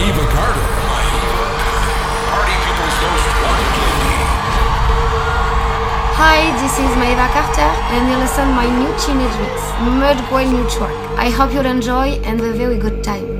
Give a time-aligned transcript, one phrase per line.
[0.00, 0.66] Eva Carter.
[2.32, 3.74] Party People's Most Wanted.
[6.16, 9.60] Hi, this is Maeva Carter, and you listen my new teenage mix,
[10.00, 10.96] Mud Boy New Track.
[11.18, 13.39] I hope you'll enjoy and have a very good time.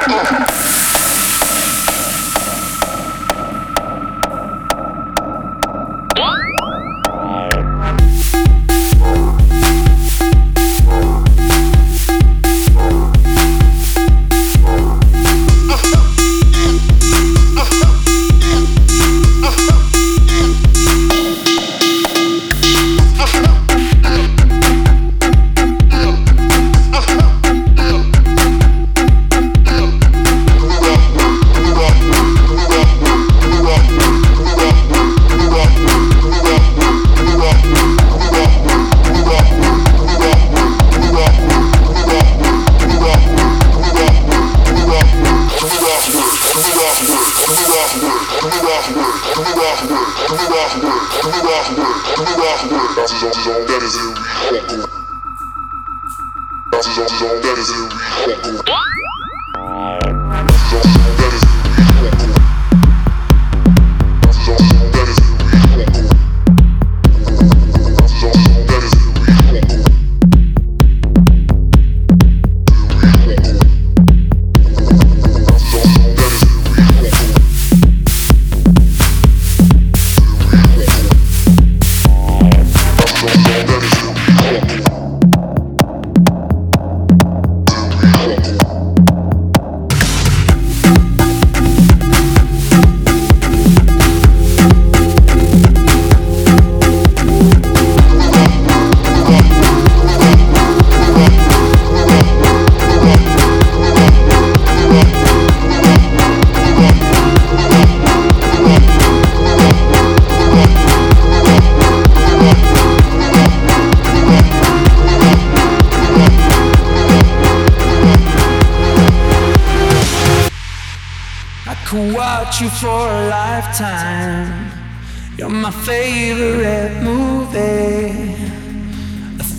[0.10, 0.97] Oh!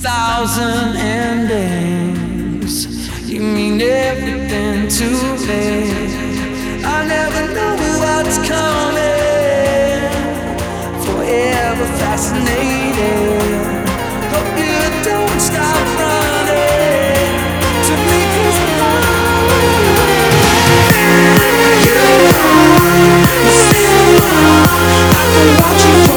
[0.01, 2.87] thousand endings.
[3.29, 5.07] You mean everything to
[5.47, 5.91] me.
[6.85, 10.03] I never know what's coming.
[11.05, 13.43] Forever fascinated.
[14.33, 17.35] Hope you don't stop running
[17.87, 19.03] to me, cause I'm
[21.87, 22.07] you.
[23.51, 24.15] Still,
[25.11, 26.08] I can watch you.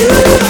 [0.00, 0.49] you.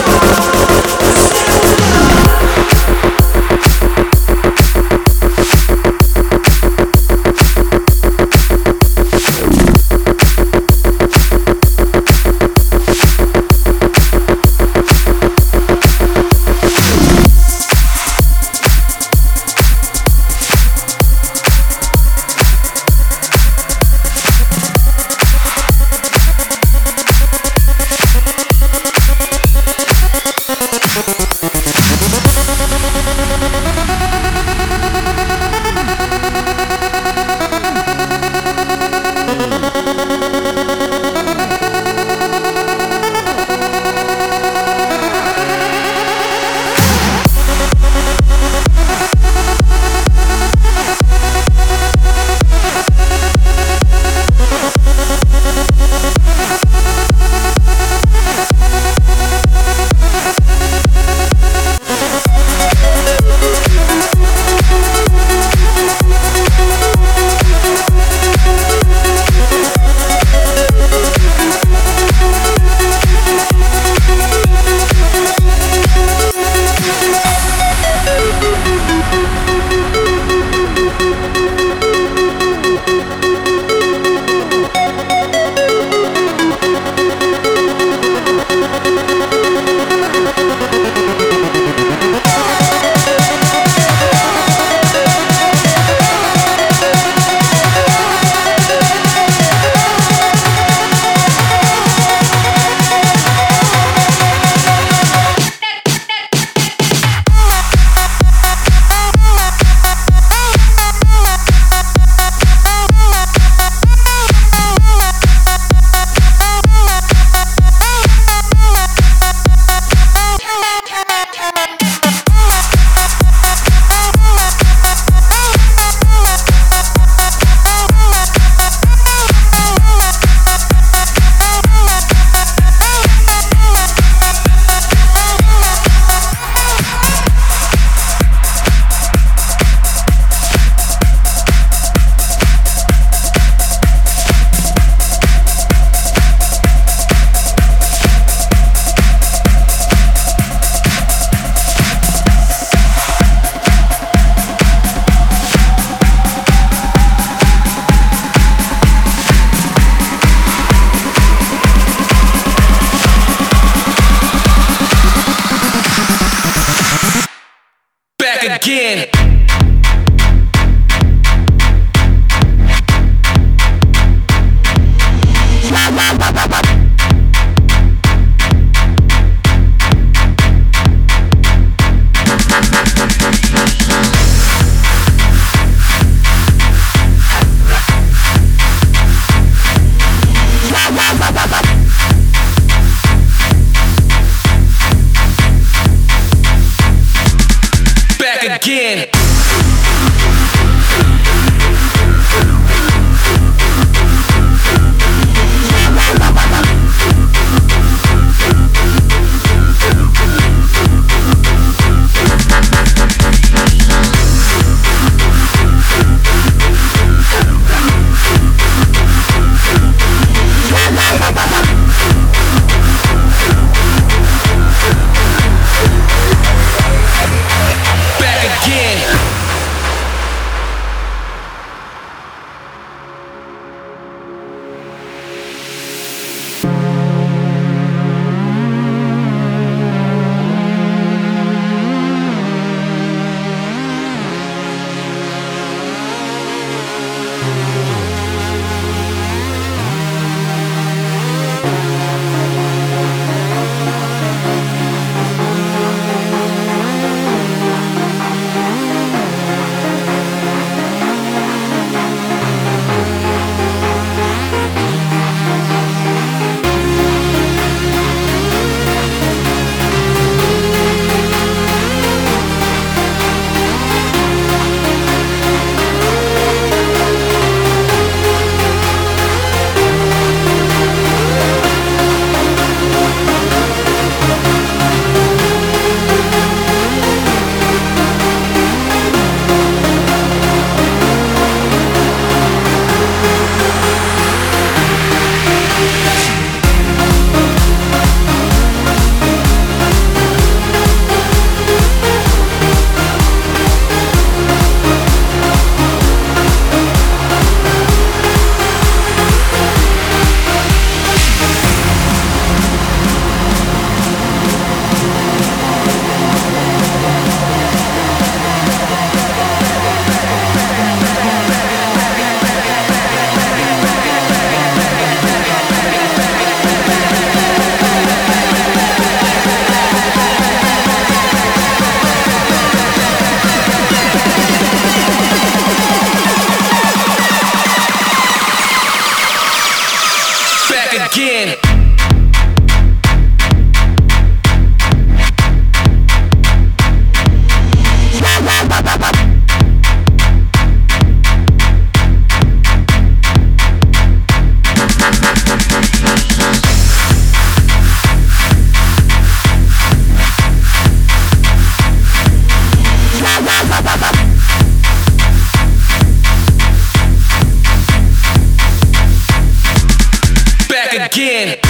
[371.12, 371.69] Again.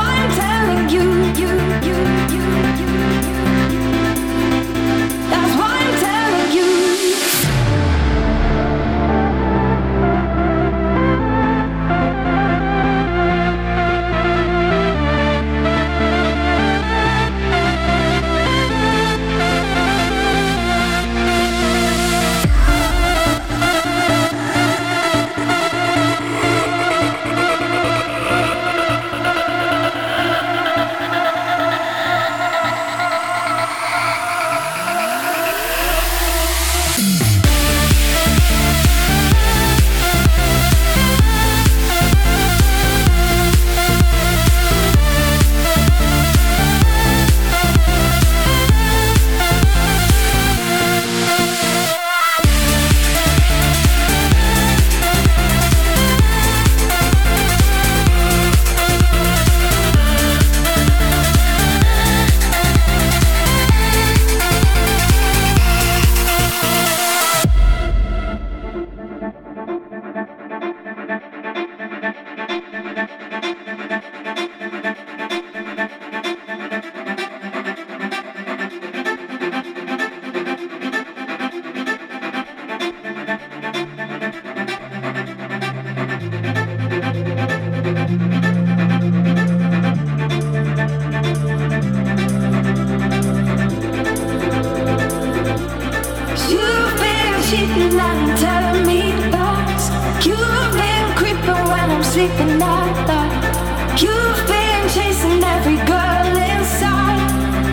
[97.51, 99.89] cheating and telling me lies.
[100.25, 104.01] You've been creeping when I'm sleeping at night.
[104.01, 107.19] You've been chasing every girl inside.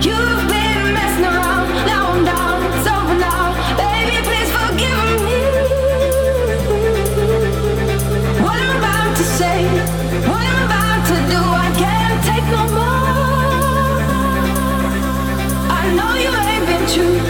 [0.04, 1.68] You've been messing around.
[1.86, 2.58] Now I'm down.
[2.74, 3.54] It's over now.
[3.78, 5.38] Baby, please forgive me.
[8.42, 9.58] What I'm about to say,
[10.26, 13.94] what I'm about to do, I can't take no more.
[15.78, 17.27] I know you ain't been true.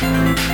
[0.00, 0.48] Música